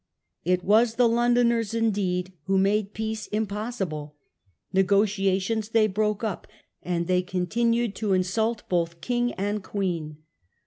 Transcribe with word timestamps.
It 0.43 0.63
was 0.63 0.95
the 0.95 1.07
Londoners, 1.07 1.75
indeed, 1.75 2.33
who 2.45 2.57
made 2.57 2.95
peace 2.95 3.29
im 3.31 3.45
possible. 3.45 4.15
Negotiations 4.73 5.69
they 5.69 5.85
broke 5.85 6.23
up, 6.23 6.47
and 6.81 7.05
they 7.05 7.21
con 7.21 7.45
tinued 7.45 7.93
to 7.97 8.13
insult 8.13 8.67
both 8.67 8.99
king 8.99 9.31
and 9.33 9.63
queen. 9.63 10.17